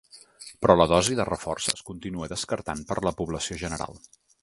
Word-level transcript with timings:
Però 0.65 0.75
la 0.79 0.87
dosi 0.91 1.17
de 1.19 1.27
reforç 1.29 1.69
es 1.73 1.85
continua 1.91 2.33
descartant 2.35 2.85
per 2.93 3.01
a 3.01 3.07
la 3.11 3.17
població 3.23 3.63
general. 3.67 4.05